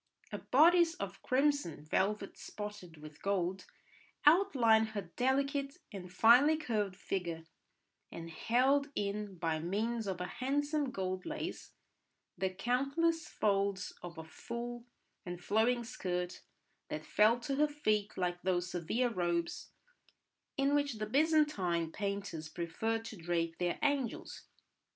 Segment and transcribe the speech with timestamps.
[0.31, 3.67] A bodice of crimson velvet spotted with gold
[4.25, 7.43] outlined her delicate and finely curved figure,
[8.11, 11.73] and held in by means of a handsome gold lace
[12.35, 14.87] the countless folds of a full
[15.23, 16.41] and flowing skirt,
[16.89, 19.69] that fell to her feet like those severe robes
[20.57, 24.47] in which the Byzantine painters preferred to drape their angels.